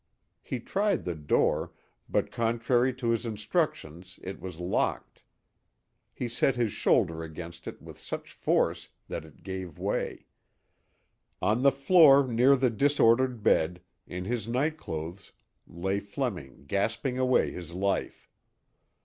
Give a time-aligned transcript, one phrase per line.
[0.41, 1.73] He tried the door,
[2.09, 5.21] but contrary to his instructions it was locked.
[6.11, 10.25] He set his shoulder against it with such force that it gave way.
[11.39, 15.33] On the floor near the disordered bed, in his night clothes,
[15.67, 18.27] lay Fleming gasping away his life.